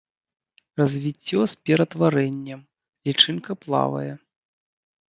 [0.81, 2.59] Развіццё з ператварэннем,
[3.11, 4.13] лічынка плавае.